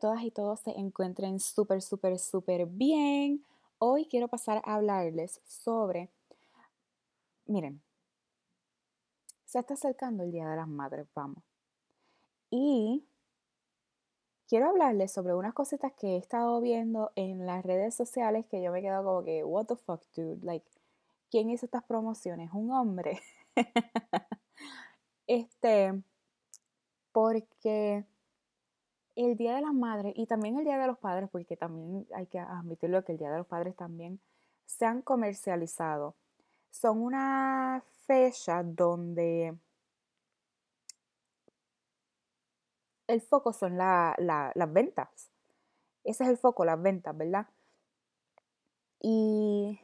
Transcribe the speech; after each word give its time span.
todas 0.00 0.24
y 0.24 0.32
todos 0.32 0.58
se 0.60 0.70
encuentren 0.70 1.38
súper, 1.38 1.82
súper, 1.82 2.18
súper 2.18 2.66
bien. 2.66 3.44
Hoy 3.78 4.06
quiero 4.06 4.26
pasar 4.26 4.60
a 4.64 4.74
hablarles 4.74 5.40
sobre, 5.44 6.10
miren, 7.46 7.80
se 9.44 9.60
está 9.60 9.74
acercando 9.74 10.24
el 10.24 10.32
Día 10.32 10.48
de 10.48 10.56
las 10.56 10.68
Madres, 10.68 11.06
vamos. 11.14 11.44
Y 12.50 13.04
quiero 14.48 14.70
hablarles 14.70 15.12
sobre 15.12 15.34
unas 15.34 15.54
cositas 15.54 15.92
que 15.92 16.14
he 16.14 16.16
estado 16.16 16.60
viendo 16.60 17.12
en 17.14 17.46
las 17.46 17.64
redes 17.64 17.94
sociales 17.94 18.46
que 18.46 18.62
yo 18.62 18.72
me 18.72 18.82
quedo 18.82 19.04
como 19.04 19.22
que, 19.22 19.44
what 19.44 19.66
the 19.66 19.76
fuck, 19.76 20.02
dude? 20.16 20.44
Like, 20.44 20.66
¿quién 21.30 21.50
hizo 21.50 21.66
estas 21.66 21.84
promociones? 21.84 22.50
Un 22.52 22.72
hombre. 22.72 23.20
este, 25.26 26.02
porque 27.12 28.04
el 29.24 29.36
Día 29.36 29.54
de 29.54 29.62
las 29.62 29.74
Madres 29.74 30.14
y 30.16 30.26
también 30.26 30.56
el 30.58 30.64
Día 30.64 30.78
de 30.78 30.86
los 30.86 30.98
Padres, 30.98 31.28
porque 31.30 31.56
también 31.56 32.06
hay 32.14 32.26
que 32.26 32.38
admitirlo 32.38 33.04
que 33.04 33.12
el 33.12 33.18
Día 33.18 33.30
de 33.30 33.38
los 33.38 33.46
Padres 33.46 33.76
también 33.76 34.20
se 34.66 34.86
han 34.86 35.02
comercializado. 35.02 36.14
Son 36.70 37.02
una 37.02 37.82
fecha 38.06 38.62
donde 38.62 39.56
el 43.06 43.20
foco 43.20 43.52
son 43.52 43.76
las 43.76 44.72
ventas. 44.72 45.30
Ese 46.04 46.24
es 46.24 46.30
el 46.30 46.38
foco, 46.38 46.64
las 46.64 46.80
ventas, 46.80 47.16
¿verdad? 47.16 47.46
Y 49.00 49.80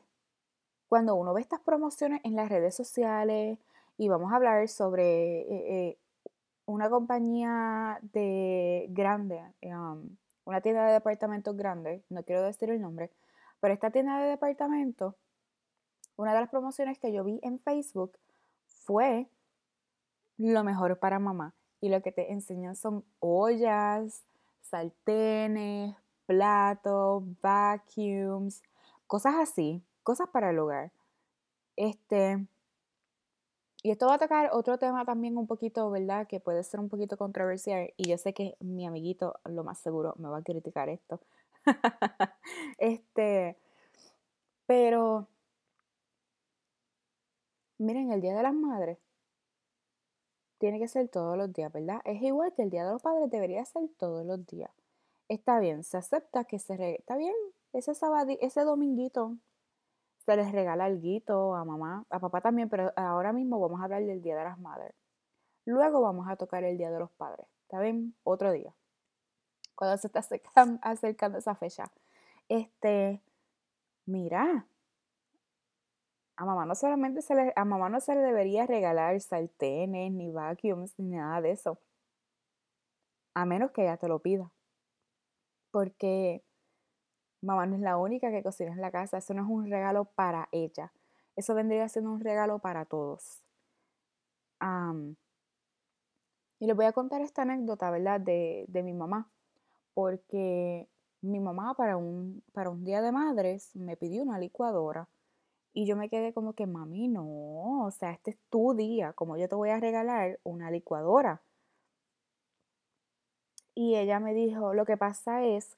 cuando 0.89 1.15
uno 1.15 1.35
ve 1.35 1.41
estas 1.41 1.61
promociones 1.61 2.21
en 2.25 2.37
las 2.37 2.49
redes 2.49 2.75
sociales 2.75 3.59
y 3.99 4.09
vamos 4.09 4.33
a 4.33 4.37
hablar 4.37 4.69
sobre 4.69 5.41
eh, 5.41 5.89
eh, 5.89 5.99
una 6.67 6.91
compañía 6.91 7.99
de 8.13 8.87
grande, 8.91 9.41
um, 9.63 10.17
una 10.45 10.61
tienda 10.61 10.87
de 10.87 10.93
departamentos 10.93 11.57
grande, 11.57 12.05
no 12.11 12.23
quiero 12.25 12.43
decir 12.43 12.71
el 12.71 12.81
nombre, 12.81 13.11
pero 13.61 13.73
esta 13.73 13.91
tienda 13.91 14.21
de 14.21 14.29
departamentos, 14.29 15.15
una 16.17 16.35
de 16.35 16.41
las 16.41 16.51
promociones 16.51 16.99
que 16.99 17.13
yo 17.13 17.25
vi 17.25 17.41
en 17.43 17.59
Facebook 17.59 18.19
fue 18.67 19.29
lo 20.39 20.65
mejor 20.65 20.99
para 20.99 21.19
mamá. 21.19 21.55
Y 21.81 21.89
lo 21.89 22.03
que 22.03 22.13
te 22.13 22.33
enseñan 22.33 22.75
son 22.75 23.05
ollas, 23.21 24.25
sartenes, 24.63 25.95
platos, 26.27 27.23
vacuums, 27.43 28.63
cosas 29.07 29.35
así, 29.37 29.83
cosas 30.03 30.29
para 30.31 30.51
el 30.51 30.59
hogar. 30.59 30.91
Este, 31.77 32.47
y 33.87 33.93
esto 33.93 34.09
va 34.09 34.15
a 34.15 34.19
tocar 34.19 34.51
otro 34.53 34.79
tema 34.79 35.05
también 35.05 35.39
un 35.39 35.47
poquito, 35.47 35.89
¿verdad? 35.93 36.27
Que 36.27 36.41
puede 36.41 36.65
ser 36.65 36.81
un 36.81 36.89
poquito 36.89 37.17
controversial. 37.17 37.95
Y 37.97 38.09
yo 38.09 38.19
sé 38.19 38.35
que 38.35 38.57
mi 38.59 38.85
amiguito, 38.85 39.39
lo 39.45 39.63
más 39.63 39.79
seguro, 39.79 40.13
me 40.19 40.29
va 40.29 40.39
a 40.39 40.43
criticar 40.43 40.89
esto. 40.89 41.21
este, 42.79 43.57
pero, 44.67 45.29
miren, 47.79 48.11
el 48.11 48.21
Día 48.21 48.35
de 48.35 48.43
las 48.43 48.55
Madres 48.55 48.99
tiene 50.59 50.81
que 50.81 50.89
ser 50.89 51.09
todos 51.09 51.39
los 51.39 51.53
días, 51.53 51.73
¿verdad? 51.73 52.01
Es 52.05 52.21
igual 52.23 52.53
que 52.55 52.63
el 52.63 52.71
Día 52.71 52.85
de 52.85 52.91
los 52.91 53.03
Padres 53.03 53.31
debería 53.31 53.65
ser 53.67 53.85
todos 53.99 54.27
los 54.27 54.45
días. 54.49 54.73
Está 55.29 55.61
bien, 55.61 55.85
se 55.85 55.97
acepta 55.97 56.43
que 56.43 56.59
se... 56.59 56.97
Está 56.97 57.17
bien, 57.17 57.37
ese 57.73 57.95
sábado, 57.95 58.37
ese 58.41 58.63
dominguito 58.63 59.37
se 60.27 60.37
les 60.37 60.53
regala 60.53 60.85
algo 60.87 61.55
a 61.55 61.65
mamá, 61.65 62.05
a 62.11 62.19
papá 62.19 62.41
también, 62.41 62.69
pero 62.69 62.93
ahora 62.97 63.33
mismo 63.33 63.61
vamos 63.61 63.81
a 63.81 63.85
hablar 63.85 64.05
del 64.05 64.21
Día 64.23 64.37
de 64.37 64.45
las 64.45 64.59
Madres. 64.59 64.93
Luego 65.65 66.01
vamos 66.01 66.29
a 66.29 66.37
tocar 66.37 66.65
el 66.65 66.77
Día 66.77 66.91
de 66.91 66.99
los 66.99 67.13
Padres, 67.13 67.47
¿está 67.63 67.81
bien? 67.81 68.15
Otro 68.25 68.53
día. 68.53 68.75
Cuando 69.77 69.97
se 69.99 70.09
está 70.09 70.21
acercando, 70.83 71.39
esa 71.39 71.55
fecha. 71.55 71.85
Este, 72.49 73.23
mira, 74.07 74.67
a 76.37 76.45
mamá 76.45 76.67
no 76.67 76.75
solamente 76.75 77.23
se 77.23 77.35
le, 77.35 77.53
a 77.55 77.65
mamá 77.65 77.89
no 77.89 78.01
se 78.01 78.15
le 78.15 78.21
debería 78.21 78.67
regalar 78.67 79.21
sartenes, 79.21 80.13
ni 80.13 80.31
vacuums, 80.31 80.99
ni 80.99 81.17
nada 81.17 81.41
de 81.41 81.53
eso. 81.53 81.79
A 83.35 83.45
menos 83.45 83.71
que 83.71 83.83
ella 83.83 83.97
te 83.97 84.09
lo 84.09 84.21
pida. 84.21 84.51
Porque 85.71 86.43
Mamá 87.47 87.65
no 87.67 87.77
es 87.77 87.81
la 87.81 87.97
única 87.97 88.31
que 88.33 88.43
cocina 88.43 88.73
en 88.73 88.81
la 88.81 88.91
casa, 88.91 89.19
eso 89.19 89.33
no 89.33 89.43
es 89.43 89.49
un 89.49 89.71
regalo 89.71 90.05
para 90.05 90.49
ella, 90.51 90.93
eso 91.37 91.55
vendría 91.55 91.89
siendo 91.89 92.11
un 92.11 92.21
regalo 92.21 92.59
para 92.59 92.85
todos. 92.85 93.43
y 96.59 96.67
les 96.67 96.75
voy 96.75 96.87
a 96.87 96.93
contar 96.93 97.21
esta 97.21 97.43
anécdota, 97.43 97.91
¿verdad? 97.91 98.21
De, 98.21 98.65
de, 98.69 98.83
mi 98.83 98.95
mamá, 98.95 99.31
porque 99.95 100.89
mi 101.21 101.39
mamá 101.39 101.75
para 101.75 101.97
un, 101.97 102.43
para 102.53 102.71
un 102.71 102.85
día 102.85 103.01
de 103.03 103.13
madres 103.13 103.77
me 103.77 103.97
pidió 103.97 104.23
una 104.23 104.39
licuadora 104.39 105.09
y 105.73 105.87
yo 105.87 105.97
me 105.97 106.09
quedé 106.09 106.33
como 106.33 106.55
que, 106.55 106.67
mami, 106.67 107.07
no, 107.07 107.85
o 107.87 107.91
sea, 107.93 108.11
este 108.13 108.33
es 108.33 108.39
tu 108.51 108.75
día, 108.75 109.13
como 109.13 109.37
yo 109.37 109.49
te 109.49 109.55
voy 109.55 109.71
a 109.71 109.79
regalar 109.79 110.41
una 110.43 110.71
licuadora. 110.71 111.43
Y 113.75 113.97
ella 113.97 114.19
me 114.21 114.35
dijo, 114.35 114.75
lo 114.75 114.87
que 114.87 114.97
pasa 114.97 115.45
es 115.45 115.77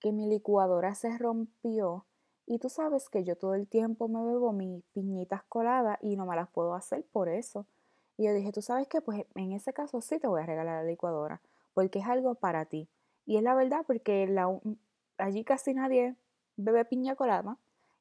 que 0.00 0.12
mi 0.12 0.28
licuadora 0.28 0.94
se 0.94 1.16
rompió 1.18 2.04
y 2.46 2.58
tú 2.58 2.68
sabes 2.70 3.08
que 3.10 3.24
yo 3.24 3.36
todo 3.36 3.54
el 3.54 3.68
tiempo 3.68 4.08
me 4.08 4.24
bebo 4.24 4.52
mis 4.52 4.82
piñitas 4.94 5.42
coladas 5.44 5.98
y 6.00 6.16
no 6.16 6.24
me 6.24 6.34
las 6.34 6.48
puedo 6.48 6.74
hacer 6.74 7.04
por 7.12 7.28
eso. 7.28 7.66
Y 8.16 8.24
yo 8.24 8.32
dije, 8.32 8.52
tú 8.52 8.62
sabes 8.62 8.88
que 8.88 9.00
pues 9.00 9.26
en 9.34 9.52
ese 9.52 9.72
caso 9.72 10.00
sí 10.00 10.18
te 10.18 10.26
voy 10.26 10.40
a 10.40 10.46
regalar 10.46 10.82
la 10.82 10.90
licuadora 10.90 11.42
porque 11.74 11.98
es 11.98 12.06
algo 12.06 12.34
para 12.34 12.64
ti. 12.64 12.88
Y 13.26 13.36
es 13.36 13.42
la 13.42 13.54
verdad 13.54 13.84
porque 13.86 14.26
la, 14.26 14.58
allí 15.18 15.44
casi 15.44 15.74
nadie 15.74 16.16
bebe 16.56 16.84
piña 16.84 17.14
colada 17.16 17.58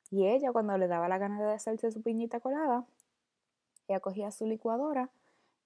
y 0.10 0.28
ella 0.28 0.52
cuando 0.52 0.78
le 0.78 0.88
daba 0.88 1.10
la 1.10 1.18
gana 1.18 1.40
de 1.42 1.54
hacerse 1.54 1.92
su 1.92 2.02
piñita 2.02 2.40
colada, 2.40 2.86
ella 3.88 4.00
cogía 4.00 4.32
su 4.32 4.46
licuadora 4.46 5.10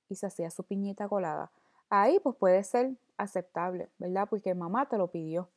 y 0.10 0.16
se 0.16 0.26
hacía 0.26 0.50
su 0.50 0.64
piñita 0.64 1.08
colada. 1.08 1.52
Ahí 1.90 2.20
pues 2.20 2.36
puede 2.36 2.64
ser 2.64 2.96
aceptable, 3.18 3.90
¿verdad? 4.00 4.28
Porque 4.30 4.56
mamá 4.56 4.88
te 4.88 4.98
lo 4.98 5.08
pidió. 5.08 5.50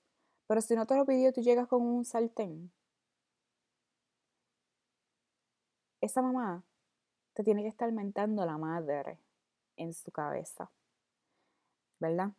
Pero 0.46 0.60
si 0.62 0.74
no 0.74 0.86
te 0.86 0.96
lo 0.96 1.04
pidió, 1.04 1.32
tú 1.32 1.40
llegas 1.42 1.68
con 1.68 1.82
un 1.82 2.04
sartén. 2.04 2.70
Esa 6.00 6.22
mamá 6.22 6.62
te 7.34 7.44
tiene 7.44 7.62
que 7.62 7.68
estar 7.68 7.90
mentando 7.92 8.46
la 8.46 8.58
madre 8.58 9.18
en 9.76 9.94
su 9.94 10.12
cabeza. 10.12 10.70
¿Verdad? 12.00 12.32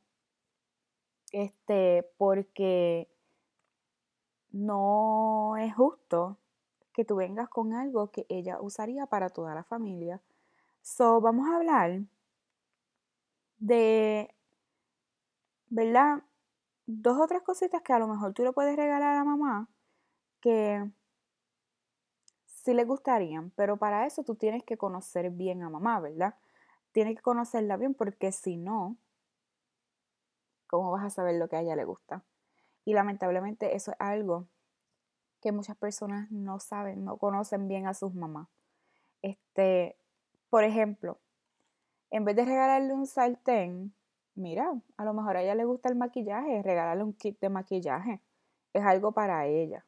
Este, 1.32 2.04
porque 2.18 3.08
no 4.52 5.56
es 5.58 5.76
justo 5.76 6.38
que 6.94 7.06
tú 7.06 7.18
vengas 7.18 7.50
con 7.50 7.74
algo 7.74 8.12
que 8.12 8.26
ella 8.30 8.62
usaría 8.62 9.06
para 9.06 9.30
toda 9.30 9.54
la 9.54 9.64
familia. 9.64 10.22
So, 10.82 11.22
vamos 11.22 11.48
a 11.50 11.58
hablar 11.58 12.02
de, 13.60 14.30
¿verdad? 15.70 16.24
Dos 16.86 17.20
o 17.20 17.28
tres 17.28 17.42
cositas 17.42 17.82
que 17.82 17.94
a 17.94 18.00
lo 18.00 18.08
mejor 18.08 18.34
tú 18.34 18.44
le 18.44 18.52
puedes 18.52 18.76
regalar 18.76 19.16
a 19.16 19.24
mamá 19.24 19.70
que 20.42 20.86
sí 22.46 22.74
le 22.74 22.84
gustarían, 22.84 23.52
pero 23.52 23.78
para 23.78 24.06
eso 24.06 24.24
tú 24.24 24.36
tienes 24.36 24.64
que 24.64 24.78
conocer 24.78 25.32
bien 25.32 25.64
a 25.64 25.70
mamá, 25.70 26.00
¿verdad? 26.00 26.36
Tienes 26.92 27.16
que 27.16 27.24
conocerla 27.24 27.78
bien 27.78 27.94
porque 27.96 28.32
si 28.32 28.58
no, 28.58 28.98
¿cómo 30.68 30.92
vas 30.92 31.04
a 31.06 31.10
saber 31.10 31.36
lo 31.36 31.48
que 31.50 31.56
a 31.56 31.62
ella 31.62 31.76
le 31.76 31.86
gusta? 31.86 32.24
Y 32.86 32.94
lamentablemente 32.94 33.76
eso 33.76 33.92
es 33.92 33.98
algo 34.00 34.48
que 35.42 35.52
muchas 35.52 35.78
personas 35.78 36.30
no 36.32 36.60
saben, 36.60 37.04
no 37.04 37.18
conocen 37.18 37.68
bien 37.68 37.88
a 37.88 37.96
sus 37.96 38.14
mamás. 38.14 38.48
Este, 39.24 39.98
por 40.52 40.64
ejemplo, 40.64 41.20
en 42.12 42.26
vez 42.26 42.36
de 42.36 42.46
regalarle 42.46 42.94
un 42.94 43.08
sartén, 43.08 43.95
mira, 44.36 44.74
a 44.98 45.06
lo 45.06 45.14
mejor 45.14 45.38
a 45.38 45.44
ella 45.44 45.56
le 45.56 45.66
gusta 45.66 45.90
el 45.90 45.96
maquillaje, 45.96 46.62
regalarle 46.62 47.04
un 47.04 47.14
kit 47.14 47.40
de 47.40 47.50
maquillaje. 47.50 48.22
Es 48.74 48.84
algo 48.84 49.12
para 49.12 49.46
ella. 49.48 49.86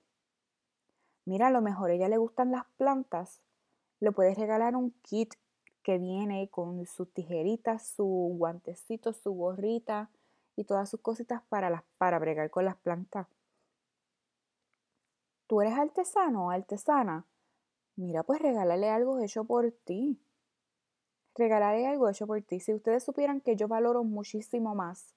Mira, 1.26 1.48
a 1.48 1.52
lo 1.52 1.62
mejor 1.62 1.92
a 1.92 1.94
ella 1.94 2.08
le 2.08 2.18
gustan 2.18 2.52
las 2.52 2.66
plantas. 2.78 3.44
Le 4.00 4.12
puedes 4.12 4.38
regalar 4.38 4.76
un 4.76 4.92
kit 5.02 5.34
que 5.84 5.98
viene 5.98 6.50
con 6.50 6.86
sus 6.86 7.12
tijeritas, 7.14 7.88
su 7.88 8.06
guantecito, 8.38 9.14
su 9.14 9.32
gorrita 9.32 10.10
y 10.56 10.64
todas 10.64 10.90
sus 10.90 11.02
cositas 11.02 11.42
para, 11.50 11.70
las, 11.70 11.84
para 11.98 12.20
bregar 12.20 12.50
con 12.50 12.66
las 12.66 12.78
plantas. 12.78 13.28
¿Tú 15.48 15.62
eres 15.62 15.78
artesano 15.78 16.48
o 16.48 16.50
artesana? 16.52 17.26
Mira, 17.96 18.24
pues 18.24 18.42
regálale 18.42 18.90
algo 18.90 19.20
hecho 19.20 19.46
por 19.46 19.72
ti 19.72 20.20
regalaré 21.38 21.88
algo 21.88 22.10
hecho 22.10 22.28
por 22.28 22.42
ti. 22.42 22.60
Si 22.60 22.74
ustedes 22.74 23.04
supieran 23.04 23.42
que 23.42 23.56
yo 23.56 23.68
valoro 23.68 24.04
muchísimo 24.04 24.76
más 24.76 25.14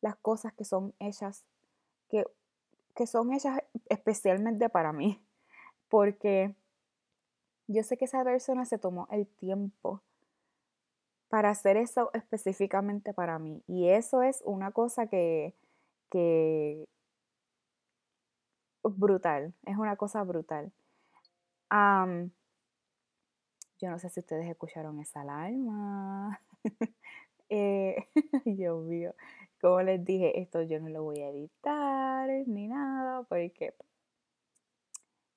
las 0.00 0.16
cosas 0.16 0.52
que 0.52 0.64
son 0.64 0.94
hechas, 1.00 1.44
que, 2.08 2.24
que 2.94 3.06
son 3.06 3.32
hechas 3.32 3.58
especialmente 3.88 4.68
para 4.68 4.92
mí, 4.92 5.20
porque 5.88 6.54
yo 7.66 7.82
sé 7.82 7.96
que 7.96 8.06
esa 8.06 8.24
persona 8.24 8.64
se 8.64 8.78
tomó 8.78 9.08
el 9.10 9.26
tiempo 9.26 10.02
para 11.28 11.50
hacer 11.50 11.76
eso 11.76 12.10
específicamente 12.14 13.12
para 13.12 13.38
mí. 13.38 13.62
Y 13.66 13.88
eso 13.88 14.22
es 14.22 14.42
una 14.46 14.72
cosa 14.72 15.06
que, 15.08 15.54
que 16.10 16.88
brutal, 18.82 19.52
es 19.66 19.76
una 19.76 19.96
cosa 19.96 20.22
brutal. 20.22 20.72
Yo 23.78 23.90
no 23.90 23.98
sé 23.98 24.10
si 24.10 24.20
ustedes 24.20 24.48
escucharon 24.48 24.98
esa 25.00 25.20
alarma. 25.20 26.40
eh, 27.48 28.08
Dios 28.44 28.84
mío, 28.84 29.14
como 29.60 29.82
les 29.82 30.04
dije, 30.04 30.40
esto 30.40 30.62
yo 30.62 30.80
no 30.80 30.88
lo 30.88 31.02
voy 31.02 31.20
a 31.20 31.30
editar 31.30 32.28
ni 32.46 32.68
nada, 32.68 33.22
porque 33.24 33.74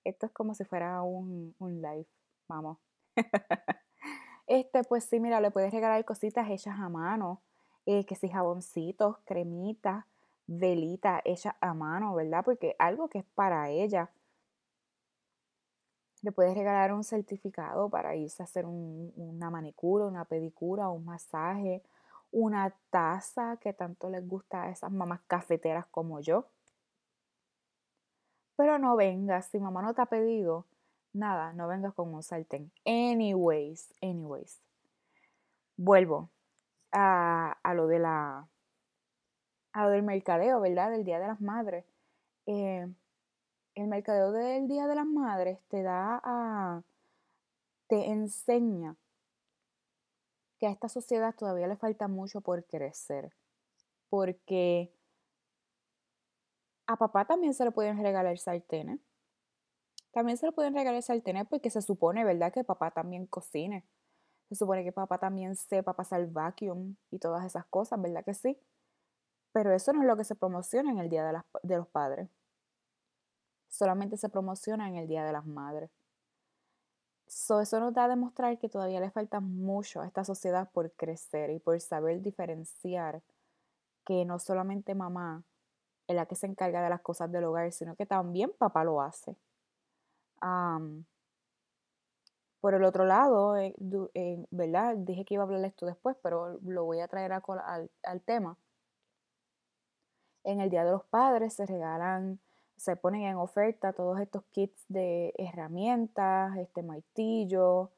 esto 0.03 0.25
es 0.25 0.31
como 0.31 0.55
si 0.55 0.63
fuera 0.65 1.01
un, 1.03 1.55
un 1.59 1.81
live, 1.81 2.07
vamos. 2.47 2.77
este, 4.47 4.83
pues 4.83 5.03
sí, 5.05 5.19
mira, 5.19 5.39
le 5.41 5.51
puedes 5.51 5.71
regalar 5.71 6.03
cositas 6.05 6.49
hechas 6.49 6.79
a 6.79 6.89
mano, 6.89 7.41
eh, 7.85 8.05
que 8.05 8.15
si 8.15 8.29
jaboncitos, 8.29 9.17
cremitas, 9.25 10.05
velitas 10.47 11.21
hechas 11.25 11.55
a 11.61 11.73
mano, 11.73 12.15
¿verdad? 12.15 12.43
Porque 12.43 12.75
algo 12.79 13.09
que 13.09 13.19
es 13.19 13.25
para 13.35 13.69
ella. 13.69 14.09
Le 16.21 16.31
puedes 16.31 16.55
regalar 16.55 16.93
un 16.93 17.03
certificado 17.03 17.89
para 17.89 18.15
irse 18.15 18.43
a 18.43 18.45
hacer 18.45 18.65
una 18.65 19.49
manicura, 19.49 20.05
una 20.05 20.25
pedicura, 20.25 20.89
un 20.89 21.05
masaje, 21.05 21.81
una 22.31 22.73
taza 22.89 23.57
que 23.57 23.73
tanto 23.73 24.09
les 24.09 24.27
gusta 24.27 24.63
a 24.63 24.69
esas 24.69 24.91
mamás 24.91 25.21
cafeteras 25.27 25.85
como 25.87 26.19
yo. 26.19 26.45
Pero 28.55 28.77
no 28.77 28.95
vengas, 28.95 29.47
si 29.47 29.59
mamá 29.59 29.81
no 29.81 29.93
te 29.93 30.01
ha 30.01 30.05
pedido, 30.05 30.67
nada, 31.13 31.53
no 31.53 31.67
vengas 31.67 31.93
con 31.93 32.13
un 32.13 32.23
sartén. 32.23 32.71
Anyways, 32.85 33.93
anyways. 34.01 34.61
Vuelvo 35.77 36.29
a, 36.91 37.57
lo 37.73 37.87
de 37.87 37.99
la 37.99 38.47
a 39.73 39.83
lo 39.83 39.89
del 39.89 40.03
mercadeo, 40.03 40.59
¿verdad? 40.59 40.91
Del 40.91 41.03
Día 41.03 41.19
de 41.19 41.27
las 41.27 41.41
Madres. 41.41 41.85
Eh, 42.45 42.87
el 43.75 43.87
mercadeo 43.87 44.31
del 44.31 44.67
Día 44.67 44.87
de 44.87 44.95
las 44.95 45.05
Madres 45.05 45.59
te 45.69 45.81
da 45.81 46.21
a, 46.23 46.83
te 47.87 48.09
enseña 48.09 48.95
que 50.59 50.67
a 50.67 50.71
esta 50.71 50.89
sociedad 50.89 51.33
todavía 51.35 51.67
le 51.67 51.75
falta 51.75 52.07
mucho 52.07 52.41
por 52.41 52.63
crecer. 52.65 53.33
Porque 54.09 54.93
a 56.85 56.97
papá 56.97 57.25
también 57.25 57.53
se 57.53 57.63
le 57.63 57.71
pueden 57.71 58.01
regalar 58.01 58.37
sartenes. 58.37 58.99
También 60.11 60.37
se 60.37 60.45
le 60.45 60.51
pueden 60.51 60.75
regalar 60.75 61.01
sartenes 61.01 61.47
porque 61.47 61.69
se 61.69 61.81
supone, 61.81 62.23
¿verdad?, 62.25 62.51
que 62.53 62.63
papá 62.63 62.91
también 62.91 63.25
cocine. 63.25 63.85
Se 64.49 64.55
supone 64.55 64.83
que 64.83 64.91
papá 64.91 65.17
también 65.17 65.55
sepa 65.55 65.93
pasar 65.93 66.27
vacuum 66.27 66.95
y 67.09 67.19
todas 67.19 67.45
esas 67.45 67.65
cosas, 67.67 68.01
¿verdad 68.01 68.25
que 68.25 68.33
sí? 68.33 68.59
Pero 69.53 69.73
eso 69.73 69.93
no 69.93 70.01
es 70.01 70.07
lo 70.07 70.17
que 70.17 70.25
se 70.25 70.35
promociona 70.35 70.91
en 70.91 70.99
el 70.99 71.09
Día 71.09 71.25
de, 71.25 71.41
de 71.63 71.77
los 71.77 71.87
Padres. 71.87 72.29
Solamente 73.71 74.17
se 74.17 74.29
promociona 74.29 74.87
en 74.87 74.97
el 74.97 75.07
Día 75.07 75.25
de 75.25 75.33
las 75.33 75.47
Madres 75.47 75.89
eso 77.61 77.79
nos 77.79 77.93
da 77.93 78.05
a 78.05 78.07
demostrar 78.09 78.57
que 78.59 78.69
todavía 78.69 78.99
le 78.99 79.09
falta 79.11 79.39
mucho 79.39 80.01
a 80.01 80.05
esta 80.05 80.23
sociedad 80.25 80.69
por 80.71 80.91
crecer 80.91 81.49
y 81.51 81.59
por 81.59 81.79
saber 81.79 82.21
diferenciar 82.21 83.21
que 84.05 84.25
no 84.25 84.39
solamente 84.39 84.95
mamá 84.95 85.43
es 86.07 86.15
la 86.15 86.25
que 86.25 86.35
se 86.35 86.47
encarga 86.47 86.83
de 86.83 86.89
las 86.89 87.01
cosas 87.01 87.31
del 87.31 87.45
hogar, 87.45 87.71
sino 87.71 87.95
que 87.95 88.05
también 88.05 88.51
papá 88.57 88.83
lo 88.83 89.01
hace. 89.01 89.35
por 92.59 92.73
el 92.75 92.83
otro 92.83 93.05
lado, 93.05 93.57
eh, 93.57 93.73
eh, 94.13 94.45
¿verdad? 94.51 94.95
Dije 94.97 95.25
que 95.25 95.33
iba 95.35 95.43
a 95.43 95.45
hablar 95.45 95.65
esto 95.65 95.85
después, 95.85 96.15
pero 96.21 96.59
lo 96.61 96.83
voy 96.85 96.99
a 96.99 97.07
traer 97.07 97.31
al 97.33 98.21
tema. 98.21 98.57
En 100.43 100.59
el 100.59 100.69
Día 100.69 100.83
de 100.83 100.91
los 100.91 101.03
Padres 101.05 101.53
se 101.53 101.65
regalan 101.65 102.39
se 102.81 102.95
ponen 102.95 103.21
en 103.21 103.35
oferta 103.35 103.93
todos 103.93 104.19
estos 104.19 104.43
kits 104.45 104.83
de 104.87 105.35
herramientas, 105.37 106.57
este 106.57 106.81
martillo, 106.81 107.91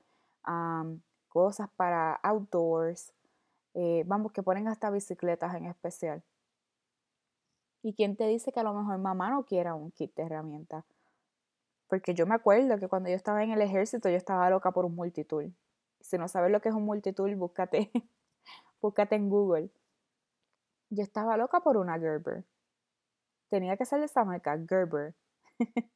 cosas 1.29 1.69
para 1.77 2.15
outdoors. 2.15 3.13
Eh, 3.75 4.03
vamos, 4.05 4.33
que 4.33 4.43
ponen 4.43 4.67
hasta 4.67 4.89
bicicletas 4.89 5.55
en 5.55 5.67
especial. 5.67 6.21
¿Y 7.81 7.93
quién 7.93 8.17
te 8.17 8.27
dice 8.27 8.51
que 8.51 8.59
a 8.59 8.63
lo 8.63 8.73
mejor 8.73 8.97
mamá 8.97 9.29
no 9.29 9.45
quiera 9.45 9.73
un 9.73 9.89
kit 9.91 10.13
de 10.15 10.23
herramientas? 10.23 10.83
Porque 11.87 12.13
yo 12.13 12.25
me 12.27 12.35
acuerdo 12.35 12.77
que 12.77 12.89
cuando 12.89 13.07
yo 13.07 13.15
estaba 13.15 13.41
en 13.41 13.51
el 13.51 13.61
ejército 13.61 14.09
yo 14.09 14.17
estaba 14.17 14.49
loca 14.49 14.71
por 14.71 14.83
un 14.83 14.95
multitool. 14.95 15.53
Si 16.01 16.17
no 16.17 16.27
sabes 16.27 16.51
lo 16.51 16.59
que 16.59 16.67
es 16.67 16.75
un 16.75 16.83
multitool, 16.83 17.33
búscate, 17.37 17.89
búscate 18.81 19.15
en 19.15 19.29
Google. 19.29 19.69
Yo 20.89 21.03
estaba 21.03 21.37
loca 21.37 21.61
por 21.61 21.77
una 21.77 21.97
Gerber 21.97 22.43
tenía 23.49 23.77
que 23.77 23.85
ser 23.85 23.99
de 23.99 24.05
esa 24.05 24.23
marca, 24.23 24.57
Gerber. 24.67 25.15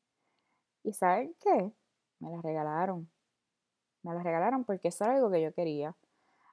¿Y 0.83 0.93
saben 0.93 1.35
qué? 1.39 1.71
Me 2.19 2.31
la 2.31 2.41
regalaron. 2.41 3.09
Me 4.03 4.13
la 4.13 4.23
regalaron 4.23 4.63
porque 4.63 4.89
eso 4.89 5.03
era 5.05 5.15
algo 5.15 5.31
que 5.31 5.41
yo 5.41 5.53
quería. 5.53 5.95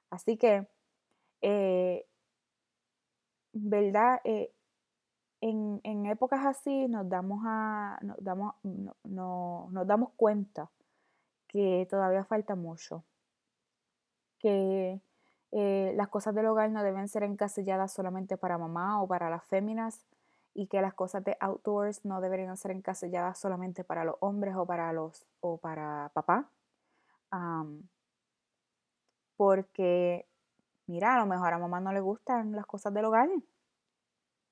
Así 0.09 0.37
que, 0.37 0.67
eh, 1.41 2.05
¿verdad? 3.53 4.19
Eh, 4.23 4.51
en, 5.41 5.79
en, 5.83 6.05
épocas 6.07 6.45
así 6.45 6.87
nos 6.87 7.07
damos, 7.07 7.41
a, 7.45 7.99
nos, 8.01 8.17
damos, 8.23 8.55
no, 9.03 9.67
nos 9.71 9.87
damos 9.87 10.11
cuenta 10.15 10.69
que 11.47 11.87
todavía 11.89 12.23
falta 12.25 12.55
mucho. 12.55 13.03
Que 14.39 14.99
eh, 15.51 15.93
las 15.95 16.09
cosas 16.09 16.35
del 16.35 16.47
hogar 16.47 16.69
no 16.71 16.83
deben 16.83 17.07
ser 17.07 17.23
encasilladas 17.23 17.93
solamente 17.93 18.35
para 18.37 18.57
mamá 18.57 19.01
o 19.01 19.07
para 19.07 19.29
las 19.29 19.43
féminas, 19.45 20.05
y 20.55 20.67
que 20.67 20.81
las 20.81 20.93
cosas 20.93 21.23
de 21.25 21.37
outdoors 21.41 22.05
no 22.05 22.21
deberían 22.21 22.55
ser 22.57 22.71
encasilladas 22.71 23.37
solamente 23.37 23.83
para 23.83 24.05
los 24.05 24.15
hombres 24.21 24.55
o 24.55 24.65
para 24.65 24.91
los 24.93 25.21
o 25.41 25.57
para 25.57 26.09
papá. 26.13 26.49
porque, 29.37 30.25
mira, 30.87 31.15
a 31.15 31.19
lo 31.19 31.25
mejor 31.25 31.53
a 31.53 31.59
mamá 31.59 31.79
no 31.81 31.91
le 31.91 31.99
gustan 31.99 32.53
las 32.53 32.65
cosas 32.65 32.93
del 32.93 33.05
hogar. 33.05 33.29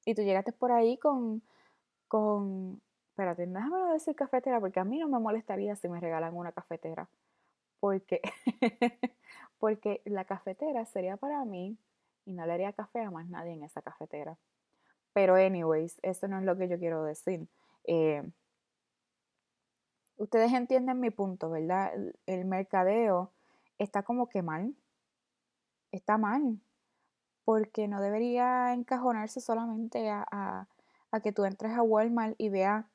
Y 0.06 0.16
tú 0.16 0.22
llegaste 0.24 0.52
por 0.52 0.72
ahí 0.74 0.98
con, 0.98 1.42
con, 2.10 2.82
espérate, 3.12 3.48
déjame 3.48 3.94
decir 3.94 4.16
cafetera, 4.16 4.60
porque 4.60 4.80
a 4.82 4.84
mí 4.86 5.00
no 5.00 5.08
me 5.08 5.20
molestaría 5.20 5.76
si 5.78 5.88
me 5.90 6.02
regalan 6.02 6.36
una 6.36 6.52
cafetera. 6.52 7.08
Porque, 7.80 8.22
porque 9.60 10.02
la 10.06 10.26
cafetera 10.26 10.86
sería 10.86 11.18
para 11.18 11.46
mí 11.46 11.78
y 12.26 12.34
no 12.34 12.46
le 12.46 12.54
haría 12.54 12.74
café 12.74 13.02
a 13.04 13.12
más 13.12 13.30
nadie 13.30 13.54
en 13.54 13.64
esa 13.64 13.82
cafetera. 13.82 14.38
Pero 15.14 15.36
anyways, 15.36 16.00
eso 16.02 16.28
no 16.28 16.40
es 16.40 16.44
lo 16.44 16.58
que 16.58 16.68
yo 16.68 16.80
quiero 16.80 17.04
decir. 17.04 17.48
Eh, 17.86 18.24
ustedes 20.18 20.52
entienden 20.54 21.00
mi 21.00 21.12
punto, 21.12 21.50
¿verdad? 21.50 21.94
El, 22.26 22.46
mercadeo 22.46 23.32
está 23.78 24.04
como 24.04 24.28
que 24.28 24.42
mal. 24.42 24.76
Está 25.92 26.18
mal. 26.18 26.60
Porque 27.46 27.88
no 27.88 28.02
debería 28.02 28.74
encajonarse 28.74 29.42
solamente 29.42 30.10
a, 30.10 30.68
que 31.22 31.32
tú 31.32 31.46
entres 31.46 31.74
a 31.74 31.84
Walmart 31.84 32.36
y 32.40 32.50
veas 32.50 32.86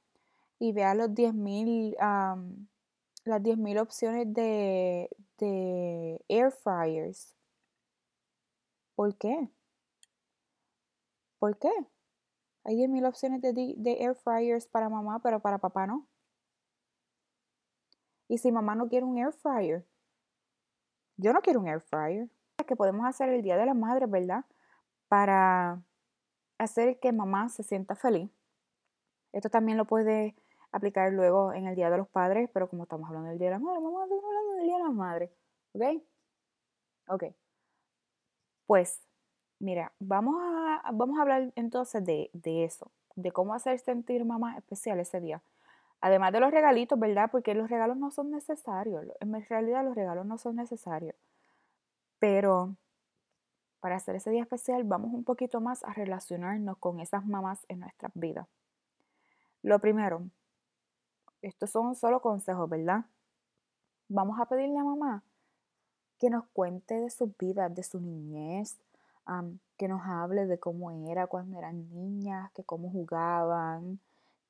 y 0.59 0.73
vea 0.73 0.95
los 0.95 1.11
10.000 1.11 1.97
las 3.25 3.43
10.000 3.43 3.81
opciones 3.81 4.33
de, 4.33 5.09
de 5.39 6.21
air 6.29 6.51
fryers. 6.51 7.37
¿Por 8.97 9.17
qué? 9.17 9.49
¿Por 11.39 11.57
qué? 11.59 11.71
Hay 12.69 12.77
10.000 12.77 13.07
opciones 13.07 13.41
de, 13.41 13.97
air 13.99 14.15
fryers 14.15 14.67
para 14.67 14.91
mamá, 14.91 15.23
pero 15.23 15.41
para 15.41 15.57
papá 15.57 15.87
no. 15.87 16.07
Y 18.29 18.37
si 18.37 18.53
mamá 18.53 18.75
no 18.75 18.91
quiere 18.91 19.07
un 19.07 19.17
air 19.17 19.33
fryer, 19.33 19.87
yo 21.17 21.33
no 21.33 21.41
quiero 21.41 21.61
un 21.61 21.69
air 21.69 21.81
fryer. 21.81 22.29
Que 22.67 22.77
podemos 22.77 23.07
hacer 23.07 23.31
el 23.31 23.41
Día 23.41 23.57
de 23.57 23.65
las 23.65 23.75
Madres, 23.75 24.11
¿verdad? 24.11 24.45
Para 25.09 25.83
hacer 26.59 27.01
que 27.01 27.11
mamá 27.11 27.49
se 27.49 27.63
sienta 27.63 27.95
feliz. 27.95 28.31
Esto 29.33 29.49
también 29.49 29.79
lo 29.79 29.87
puede 29.87 30.37
aplicar 30.71 31.11
luego 31.11 31.55
en 31.55 31.67
el 31.69 31.75
Día 31.75 31.89
de 31.89 31.97
los 31.97 32.09
Padres, 32.09 32.51
pero 32.53 32.69
como 32.69 32.83
estamos 32.83 33.09
hablando 33.09 33.31
del 33.31 33.39
Día 33.39 33.49
de 33.49 33.55
las 33.55 33.63
Madres, 33.63 33.83
mamá, 33.83 34.05
estamos 34.05 34.25
hablando 34.25 34.53
del 34.57 34.67
Día 34.67 34.77
de 34.77 34.83
las 34.83 34.93
Madres. 34.93 35.31
¿Ok? 35.73 36.03
Ok. 37.09 37.25
Pues 38.67 39.08
Mira, 39.61 39.93
vamos 39.99 40.37
a, 40.41 40.91
vamos 40.93 41.19
a 41.19 41.23
hablar 41.23 41.53
entonces 41.57 42.05
de, 42.05 42.31
eso, 42.65 42.91
de 43.17 43.33
cómo 43.33 43.55
hacer 43.55 43.79
sentir 43.81 44.25
mamá 44.25 44.57
especial 44.57 45.01
ese 45.01 45.21
día. 45.21 45.43
Además 46.01 46.33
de 46.33 46.41
los 46.41 46.53
regalitos, 46.53 46.99
¿verdad? 46.99 47.29
Porque 47.31 47.55
los 47.55 47.69
regalos 47.69 47.97
no 47.97 48.13
son 48.13 48.31
necesarios. 48.31 49.05
En 49.21 49.33
realidad 49.49 49.85
los 49.85 49.97
regalos 49.97 50.27
no 50.27 50.39
son 50.39 50.57
necesarios. 50.57 51.17
Pero 52.21 52.77
para 53.81 53.97
hacer 53.97 54.15
ese 54.15 54.31
día 54.31 54.43
especial 54.43 54.85
vamos 54.85 55.13
un 55.13 55.25
poquito 55.25 55.61
más 55.61 55.83
a 55.85 55.93
relacionarnos 55.93 56.79
con 56.79 57.01
esas 57.01 57.27
mamás 57.27 57.65
en 57.69 57.81
nuestras 57.81 58.13
vidas. 58.15 58.47
Lo 59.63 59.81
primero, 59.81 60.23
estos 61.43 61.71
son 61.71 61.97
solo 61.97 62.21
consejos, 62.21 62.69
¿verdad? 62.69 63.05
Vamos 64.09 64.39
a 64.41 64.47
pedirle 64.47 64.79
a 64.79 64.85
mamá 64.85 65.25
que 66.19 66.31
nos 66.31 66.47
cuente 66.53 66.95
de 66.95 67.11
sus 67.11 67.37
vidas, 67.37 67.75
de 67.75 67.83
su 67.83 68.01
niñez, 68.01 68.77
que 69.77 69.89
nos 69.89 70.03
hable 70.07 70.47
de 70.47 70.59
cómo 70.59 70.91
era 71.11 71.27
cuando 71.27 71.59
eran 71.59 71.89
niñas, 71.91 72.51
que 72.53 72.65
cómo 72.65 72.91
jugaban, 72.91 74.01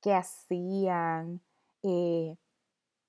qué 0.00 0.14
hacían, 0.14 1.40
eh, 1.82 2.36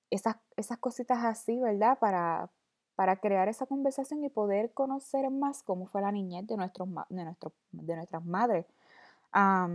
esas, 0.09 0.37
esas 0.57 0.77
cositas 0.79 1.23
así, 1.23 1.59
¿verdad? 1.59 1.97
Para, 1.99 2.49
para 2.95 3.17
crear 3.17 3.47
esa 3.47 3.65
conversación 3.65 4.23
y 4.23 4.29
poder 4.29 4.73
conocer 4.73 5.29
más 5.29 5.63
cómo 5.63 5.85
fue 5.85 6.01
la 6.01 6.11
niñez 6.11 6.47
de, 6.47 6.57
nuestros, 6.57 6.89
de, 7.09 7.23
nuestro, 7.23 7.53
de 7.71 7.95
nuestras 7.95 8.25
madres. 8.25 8.65
a 9.31 9.67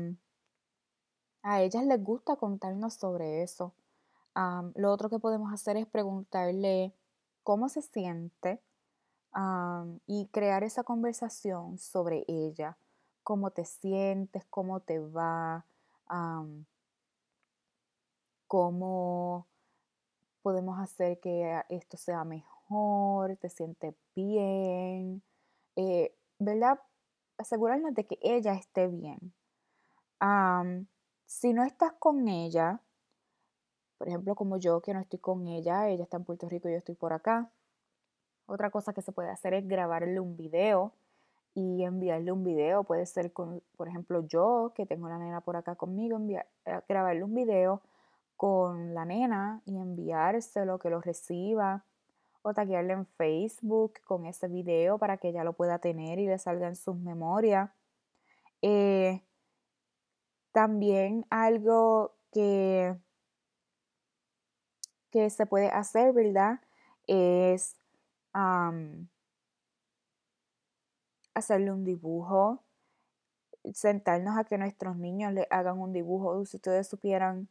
ellas 1.61 1.85
les 1.85 2.03
gusta 2.03 2.37
contarnos 2.37 2.95
sobre 2.95 3.43
eso. 3.43 3.73
lo 4.75 4.93
otro 4.93 5.09
que 5.09 5.19
podemos 5.19 5.53
hacer 5.53 5.77
es 5.77 5.87
preguntarle 5.87 6.93
cómo 7.43 7.69
se 7.69 7.83
siente 7.83 8.61
y 10.07 10.29
crear 10.33 10.63
esa 10.63 10.85
conversación 10.85 11.79
sobre 11.79 12.25
ella, 12.29 12.77
cómo 13.23 13.51
te 13.51 13.65
sientes, 13.65 14.45
cómo 14.49 14.81
te 14.81 15.01
va, 15.01 15.65
cómo 18.47 19.47
podemos 20.43 20.79
hacer 20.79 21.19
que 21.21 21.63
esto 21.69 21.97
sea 21.97 22.25
mejor, 22.25 23.37
te 23.39 23.49
sientes 23.49 23.95
bien, 24.15 25.23
eh, 25.77 26.15
¿verdad? 26.39 26.79
Asegurarnos 27.39 27.95
de 27.95 28.07
que 28.07 28.19
ella 28.23 28.55
esté 28.55 28.87
bien. 28.89 29.33
si 31.27 31.53
no 31.53 31.65
estás 31.65 31.93
con 31.99 32.29
ella, 32.29 32.81
por 33.99 34.09
ejemplo, 34.09 34.35
como 34.35 34.59
yo 34.59 34.81
que 34.81 34.95
no 34.95 35.01
estoy 35.01 35.19
con 35.19 35.47
ella, 35.49 35.89
ella 35.89 36.05
está 36.05 36.19
en 36.19 36.25
Puerto 36.25 36.49
Rico 36.49 36.69
y 36.69 36.73
yo 36.73 36.79
estoy 36.79 36.95
por 36.95 37.13
acá, 37.13 37.51
otra 38.47 38.71
cosa 38.71 38.93
que 38.93 39.03
se 39.03 39.13
puede 39.13 39.31
hacer 39.31 39.55
es 39.55 39.67
grabarle 39.67 40.21
un 40.21 40.37
video 40.37 40.93
y 41.55 41.85
enviarle 41.85 42.33
un 42.33 42.45
video. 42.45 42.85
Puede 42.85 43.07
ser, 43.07 43.33
con, 43.33 43.63
por 43.77 43.89
ejemplo, 43.89 44.27
yo 44.27 44.73
que 44.75 44.87
tengo 44.87 45.09
la 45.09 45.19
nena 45.19 45.41
por 45.41 45.57
acá 45.57 45.77
conmigo, 45.77 46.17
enviar, 46.17 46.47
eh, 46.67 46.81
grabarle 46.89 47.25
un 47.25 47.35
video 47.35 47.83
con 48.37 48.95
la 48.95 49.05
nena 49.05 49.63
y 49.65 49.77
enviárselo, 49.77 50.79
que 50.79 50.91
lo 50.91 51.01
reciba. 51.01 51.85
O 52.43 52.53
taguearle 52.53 52.93
en 52.93 53.07
Facebook 53.07 53.95
con 54.05 54.27
ese 54.27 54.49
video 54.49 54.99
para 54.99 55.17
que 55.17 55.29
ella 55.29 55.45
lo 55.45 55.55
pueda 55.55 55.79
tener 55.79 56.19
y 56.19 56.27
le 56.27 56.39
salga 56.39 56.69
en 56.69 56.77
sus 56.77 56.97
memorias. 56.97 57.71
Eh, 58.61 59.23
también 60.53 61.25
algo 61.31 62.15
que, 62.33 62.95
que 65.11 65.31
se 65.31 65.47
puede 65.47 65.69
hacer, 65.69 66.13
¿verdad? 66.13 66.61
Es 67.07 67.79
hacerle 71.35 71.73
un 71.73 71.85
dibujo, 71.85 72.63
sentarnos 73.73 74.37
a 74.37 74.45
que 74.45 74.59
nuestros 74.59 74.97
niños 74.97 75.33
le 75.33 75.47
hagan 75.51 75.79
un 75.79 75.93
dibujo. 75.93 76.45
Si 76.45 76.57
ustedes 76.57 76.89
supieran 76.89 77.49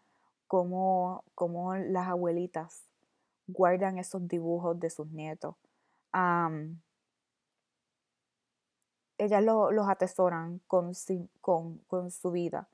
cómo, 0.48 1.24
cómo 1.36 1.76
las 1.76 2.08
abuelitas 2.08 2.84
guardan 3.48 3.98
esos 3.98 4.28
dibujos 4.28 4.80
de 4.80 4.90
sus 4.90 5.08
nietos. 5.08 5.56
ellas 9.18 9.44
los 9.44 9.88
atesoran 9.88 10.60
con, 10.68 10.92
con, 11.42 11.78
con, 11.88 12.12
su 12.12 12.32
vida. 12.32 12.68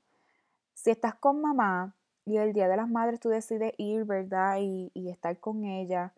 Si 0.74 0.90
estás 0.90 1.14
con 1.14 1.40
mamá 1.40 1.94
y 2.24 2.36
el 2.36 2.52
Día 2.52 2.68
de 2.68 2.76
las 2.76 2.88
Madres 2.88 3.20
tú 3.20 3.28
decides 3.28 3.72
ir, 3.78 4.04
¿verdad? 4.04 4.58
Y, 4.60 4.90
y 4.94 5.10
estar 5.10 5.38
con 5.38 5.64
ella, 5.64 6.12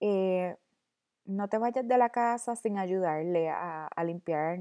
eh, 0.00 0.56
no 1.28 1.48
te 1.48 1.58
vayas 1.58 1.86
de 1.86 1.98
la 1.98 2.08
casa 2.08 2.56
sin 2.56 2.78
ayudarle 2.78 3.50
a, 3.50 3.88
limpiar 4.04 4.60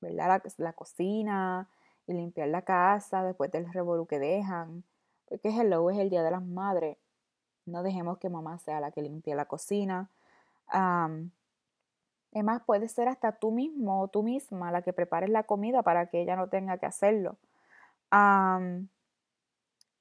La, 0.00 0.72
cocina 0.74 1.68
y 2.06 2.12
limpiar 2.12 2.48
la 2.48 2.62
casa 2.62 3.24
después 3.24 3.50
del 3.50 3.72
revolú 3.72 4.06
que 4.06 4.18
dejan. 4.18 4.84
Porque 5.26 5.48
hello 5.48 5.90
es 5.90 5.98
el 5.98 6.10
día 6.10 6.22
de 6.22 6.30
las 6.30 6.44
madres. 6.44 6.98
No 7.66 7.82
dejemos 7.82 8.18
que 8.18 8.28
mamá 8.28 8.58
sea 8.58 8.80
la 8.80 8.90
que 8.90 9.02
limpie 9.02 9.34
la 9.34 9.46
cocina. 9.46 10.10
además, 10.68 12.62
puede 12.66 12.88
ser 12.88 13.08
hasta 13.08 13.32
tú 13.32 13.50
mismo 13.50 14.02
o 14.02 14.08
tú 14.08 14.22
misma 14.22 14.70
la 14.70 14.82
que 14.82 14.92
prepares 14.92 15.30
la 15.30 15.44
comida 15.44 15.82
para 15.82 16.06
que 16.08 16.20
ella 16.20 16.36
no 16.36 16.48
tenga 16.48 16.78
que 16.78 16.86
hacerlo. 16.86 17.38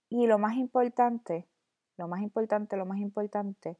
y 0.10 0.28
lo 0.28 0.38
más 0.40 0.56
importante, 0.56 1.48
lo 1.98 2.08
más 2.08 2.22
importante, 2.22 2.76
lo 2.78 2.86
más 2.86 3.00
importante 3.00 3.78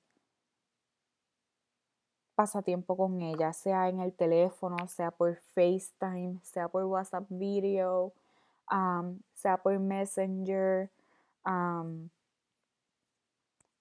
pasatiempo 2.36 2.98
con 2.98 3.22
ella, 3.22 3.54
sea 3.54 3.90
en 3.90 4.00
el 4.00 4.14
teléfono, 4.14 4.88
sea 4.88 5.12
por 5.12 5.36
FaceTime, 5.54 6.40
sea 6.44 6.68
por 6.68 6.84
WhatsApp 6.86 7.26
Video, 7.30 8.14
sea 9.34 9.58
por 9.58 9.80
Messenger, 9.80 10.90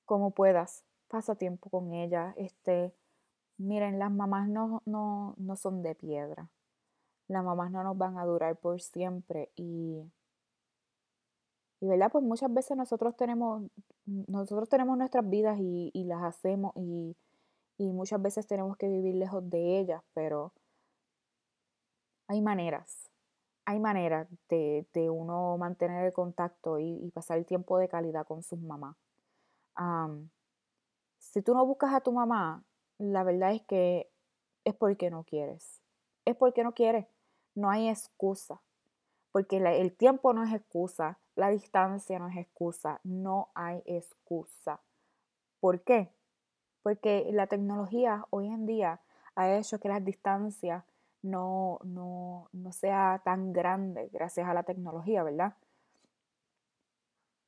como 0.04 0.30
puedas, 0.32 0.84
pasa 1.08 1.34
tiempo 1.34 1.70
con 1.70 1.94
ella. 1.94 2.34
Este, 2.36 2.92
miren, 3.58 3.98
las 3.98 4.10
mamás 4.10 4.48
no, 4.48 4.82
no, 4.84 5.34
no 5.38 5.56
son 5.56 5.82
de 5.82 5.94
piedra. 5.94 6.48
Las 7.28 7.44
mamás 7.44 7.70
no 7.70 7.82
nos 7.84 7.96
van 7.96 8.18
a 8.18 8.24
durar 8.24 8.56
por 8.56 8.80
siempre 8.80 9.50
y 9.56 10.04
y 11.82 11.88
verdad, 11.88 12.12
pues 12.12 12.22
muchas 12.22 12.54
veces 12.54 12.76
nosotros 12.76 13.16
tenemos, 13.16 13.64
nosotros 14.06 14.68
tenemos 14.68 14.96
nuestras 14.96 15.28
vidas 15.28 15.58
y, 15.58 15.90
y 15.92 16.04
las 16.04 16.22
hacemos 16.22 16.72
y, 16.76 17.16
y 17.78 17.92
muchas 17.92 18.20
veces 18.20 18.46
tenemos 18.46 18.76
que 18.76 18.88
vivir 18.88 19.14
lejos 19.14 19.48
de 19.48 19.78
ellas, 19.78 20.02
pero 20.14 20.52
hay 22.28 22.40
maneras, 22.40 23.10
hay 23.64 23.80
maneras 23.80 24.28
de, 24.48 24.86
uno 25.10 25.56
mantener 25.58 26.04
el 26.06 26.12
contacto 26.12 26.78
y, 26.78 27.10
pasar 27.10 27.38
el 27.38 27.46
tiempo 27.46 27.78
de 27.78 27.88
calidad 27.88 28.26
con 28.26 28.42
sus 28.42 28.60
mamás. 28.60 28.96
si 31.18 31.42
tú 31.42 31.54
no 31.54 31.64
buscas 31.66 31.94
a 31.94 32.00
tu 32.00 32.12
mamá, 32.12 32.64
la 32.98 33.24
verdad 33.24 33.52
es 33.52 33.62
que 33.62 34.10
es 34.64 34.74
porque 34.74 35.10
no 35.10 35.24
quieres. 35.24 35.82
Es 36.24 36.36
porque 36.36 36.62
no 36.62 36.72
quieres. 36.72 37.06
No 37.54 37.70
hay 37.70 37.88
excusa. 37.88 38.62
Porque 39.32 39.56
el 39.56 39.96
tiempo 39.96 40.34
no 40.34 40.44
es 40.44 40.52
excusa, 40.52 41.18
la 41.34 41.48
distancia 41.48 42.18
no 42.18 42.28
es 42.28 42.36
excusa, 42.36 43.00
no 43.02 43.50
hay 43.54 43.82
excusa. 43.86 44.82
¿Por 45.58 45.82
qué? 45.82 46.12
Porque 46.82 47.28
la 47.32 47.46
tecnología 47.46 48.26
hoy 48.30 48.48
en 48.48 48.66
día 48.66 49.00
ha 49.34 49.56
hecho 49.56 49.78
que 49.80 49.88
las 49.88 50.04
distancias 50.04 50.84
no, 51.22 51.78
no, 51.84 52.48
sea 52.72 53.22
tan 53.24 53.52
grande 53.52 54.08
gracias 54.12 54.48
a 54.48 54.54
la 54.54 54.64
tecnología, 54.64 55.22
¿verdad? 55.22 55.54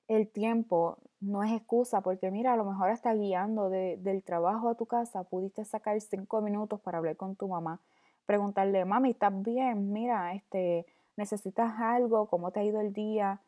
El 0.06 0.28
tiempo 0.28 0.98
no 1.20 1.42
es 1.42 1.52
excusa 1.52 2.00
porque 2.02 2.30
mira, 2.30 2.52
a 2.52 2.56
lo 2.56 2.64
mejor 2.64 2.90
está 2.90 3.14
guiando 3.14 3.70
del 3.70 4.22
trabajo 4.22 4.68
a 4.68 4.74
tu 4.76 4.86
casa, 4.86 5.24
pudiste 5.24 5.64
sacar 5.64 6.00
cinco 6.00 6.40
minutos 6.40 6.80
para 6.80 6.98
hablar 6.98 7.16
con 7.16 7.36
tu 7.36 7.48
mamá, 7.48 7.80
preguntarle, 8.26 8.84
mami, 8.84 9.10
¿estás 9.10 9.32
bien? 9.42 9.92
Mira, 9.92 10.34
este, 10.34 10.86
¿necesitas 11.16 11.80
algo? 11.80 12.28
¿Cómo 12.28 12.50
te 12.50 12.60
ha 12.60 12.64
ido 12.64 12.80
el 12.80 12.92
día? 12.92 13.40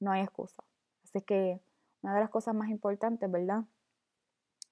No 0.00 0.10
hay 0.12 0.22
excusa. 0.22 0.62
Así 1.04 1.22
que 1.22 1.60
una 2.02 2.14
de 2.14 2.20
las 2.20 2.30
cosas 2.30 2.54
más 2.54 2.68
importantes, 2.68 3.30
¿verdad? 3.30 3.64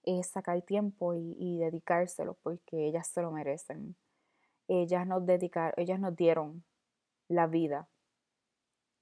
Es 0.04 0.28
sacar 0.28 0.60
tiempo 0.62 1.14
y, 1.14 1.58
dedicárselo 1.58 2.34
porque 2.42 2.86
ellas 2.86 3.08
se 3.08 3.22
lo 3.22 3.30
merecen. 3.30 3.96
Ellas 4.68 5.06
nos 5.06 5.24
dedicaron, 5.26 5.74
ellas 5.76 6.00
nos 6.00 6.16
dieron 6.16 6.64
la 7.28 7.46
vida. 7.46 7.88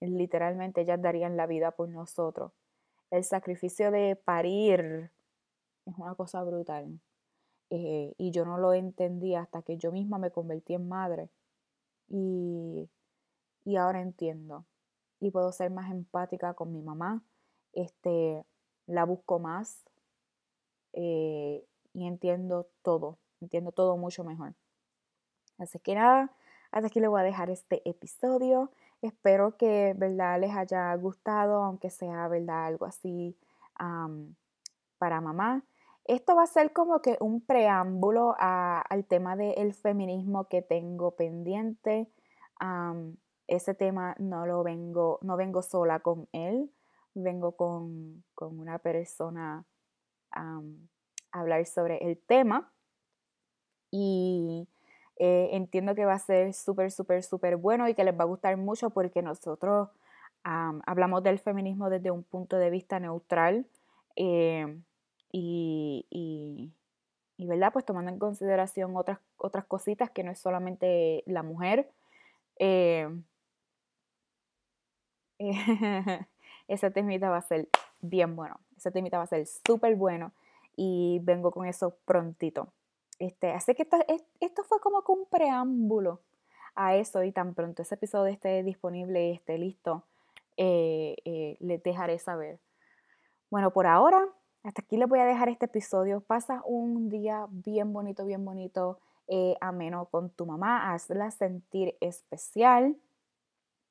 Literalmente 0.01 0.83
ellas 0.83 1.01
darían 1.01 1.37
la 1.37 1.47
vida 1.47 1.73
por 1.73 1.89
nosotros. 1.89 2.53
El 3.11 3.25
sacrificio 3.25 3.91
de 3.91 4.17
parir 4.17 5.11
es 5.87 5.99
una 5.99 6.15
cosa 6.15 6.43
brutal. 6.43 7.01
Eh, 7.71 8.15
y 8.19 8.31
yo 8.31 8.45
no 8.45 8.59
lo 8.59 8.73
entendí 8.75 9.35
hasta 9.35 9.63
que 9.63 9.77
yo 9.77 9.93
misma 9.93 10.19
me 10.19 10.31
convertí 10.31 10.75
en 10.75 10.89
madre. 10.89 11.31
Y, 12.09 12.89
y 13.65 13.77
ahora 13.77 14.01
entiendo. 14.01 14.67
Y 15.21 15.31
puedo 15.31 15.53
ser 15.53 15.71
más 15.71 15.91
empática 15.91 16.55
con 16.55 16.73
mi 16.73 16.83
mamá. 16.83 17.23
Este, 17.73 18.45
la 18.87 19.05
busco 19.05 19.39
más, 19.39 19.85
eh, 20.93 21.65
y 21.93 22.07
entiendo 22.07 22.69
todo, 22.83 23.19
entiendo 23.41 23.73
todo 23.73 23.97
mucho 23.97 24.25
mejor. 24.25 24.55
Así 25.59 25.79
que 25.79 25.95
nada, 25.95 26.33
hasta 26.71 26.87
aquí 26.89 27.01
le 27.01 27.09
voy 27.09 27.21
a 27.21 27.25
dejar 27.25 27.51
este 27.51 27.89
episodio. 27.89 28.71
Espero 29.03 29.57
que, 29.57 29.95
¿verdad?, 29.97 30.41
les 30.41 30.55
haya 30.55 30.95
gustado, 30.95 31.63
aunque 31.63 31.91
sea, 31.91 32.29
¿verdad?, 32.29 32.67
algo 32.67 32.87
así 32.87 33.37
para 34.99 35.21
mamá. 35.21 35.65
Esto 36.05 36.35
va 36.37 36.43
a 36.43 36.47
ser 36.47 36.73
como 36.73 37.01
que 37.01 37.17
un 37.21 37.41
preámbulo 37.41 38.35
al 38.39 39.05
tema 39.07 39.37
del 39.37 39.75
feminismo 39.75 40.49
que 40.49 40.63
tengo 40.63 41.13
pendiente. 41.13 42.11
ese 43.47 43.75
tema 43.75 44.15
no 44.19 44.47
lo 44.47 44.63
vengo, 44.63 45.19
no 45.23 45.37
vengo 45.37 45.63
sola 45.63 46.01
con 46.01 46.29
él, 46.33 46.71
vengo 47.15 47.53
con, 47.57 48.25
con 48.35 48.59
una 48.61 48.79
persona 48.79 49.65
hablar 51.33 51.65
sobre 51.67 51.99
el 51.99 52.19
tema. 52.19 52.73
Y 53.91 54.69
Eh, 55.23 55.51
entiendo 55.53 55.95
que 55.95 56.07
va 56.07 56.15
a 56.15 56.19
ser 56.19 56.55
súper, 56.55 56.91
súper, 56.91 57.23
súper 57.23 57.57
bueno 57.57 57.87
y 57.89 57.95
que 57.95 58.05
les 58.05 58.19
va 58.19 58.23
a 58.25 58.27
gustar 58.27 58.57
mucho 58.57 58.89
porque 58.91 59.21
nosotros 59.23 59.91
hablamos 60.45 61.23
del 61.23 61.39
feminismo 61.39 61.91
desde 61.91 62.11
un 62.11 62.25
punto 62.25 62.57
de 62.57 62.71
vista 62.71 62.99
neutral 63.01 63.67
eh, 64.17 64.81
y, 65.31 66.07
y, 67.37 67.47
¿verdad? 67.47 67.73
Pues 67.73 67.85
tomando 67.85 68.11
en 68.11 68.19
consideración 68.19 68.97
otras, 68.97 69.19
otras 69.37 69.67
cositas 69.67 70.11
que 70.11 70.25
no 70.25 70.31
es 70.33 70.39
solamente 70.41 71.23
la 71.27 71.43
mujer. 71.43 71.91
Eh, 72.59 73.09
ese 76.69 76.91
temita 76.91 77.31
va 77.31 77.39
a 77.39 77.43
ser 77.43 77.69
bien 78.01 78.37
bueno. 78.37 78.61
Ese 78.77 78.91
temita 78.91 79.19
va 79.19 79.25
a 79.25 79.29
ser 79.29 79.47
súper 79.47 79.97
bueno. 79.97 80.33
Y 80.77 81.21
vengo 81.23 81.51
con 81.51 81.67
eso 81.67 81.97
prontito. 82.05 82.73
Este, 83.19 83.53
así 83.53 83.75
que 83.75 83.83
esto, 83.83 83.99
esto 84.41 84.65
fue 84.65 84.81
como 84.81 85.05
que 85.05 85.13
un 85.13 85.27
preámbulo 85.27 86.21
a 86.75 86.97
eso. 86.97 87.23
Y 87.23 87.33
tan 87.33 87.55
pronto 87.55 87.83
ese 87.83 87.95
episodio 87.95 88.33
esté 88.33 88.63
disponible 88.63 89.29
y 89.29 89.33
esté 89.33 89.59
listo, 89.59 90.05
eh, 90.57 91.17
eh, 91.25 91.57
les 91.61 91.83
dejaré 91.83 92.19
saber. 92.19 92.59
Bueno, 93.51 93.73
por 93.73 93.87
ahora, 93.87 94.27
hasta 94.63 94.83
aquí 94.83 94.97
les 94.97 95.09
voy 95.09 95.19
a 95.21 95.25
dejar 95.25 95.49
este 95.49 95.67
episodio. 95.67 96.21
Pasa 96.21 96.63
un 96.65 97.09
día 97.09 97.47
bien 97.51 97.93
bonito, 97.93 98.25
bien 98.25 98.45
bonito, 98.45 99.01
eh, 99.29 99.57
ameno 99.61 100.07
con 100.07 100.31
tu 100.31 100.47
mamá. 100.47 100.93
Hazla 100.93 101.31
sentir 101.31 101.97
especial. 102.01 102.97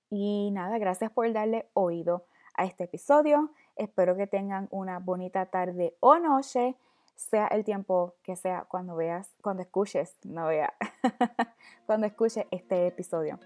Y 0.09 0.49
nada, 0.51 0.77
gracias 0.79 1.11
por 1.11 1.31
darle 1.31 1.69
oído 1.73 2.25
a 2.55 2.65
este 2.65 2.85
episodio. 2.85 3.51
Espero 3.79 4.15
que 4.17 4.27
tengan 4.27 4.67
una 4.71 4.99
bonita 4.99 5.45
tarde 5.45 5.95
o 6.01 6.19
noche, 6.19 6.75
sea 7.15 7.47
el 7.47 7.63
tiempo 7.63 8.13
que 8.23 8.35
sea 8.35 8.65
cuando 8.67 8.95
veas, 8.95 9.33
cuando 9.41 9.63
escuches, 9.63 10.15
no 10.25 10.47
vea, 10.47 10.73
cuando 11.85 12.05
escuches 12.05 12.45
este 12.51 12.87
episodio. 12.87 13.39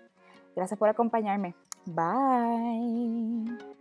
Gracias 0.56 0.80
por 0.80 0.90
acompañarme. 0.90 1.54
Bye. 1.86 3.73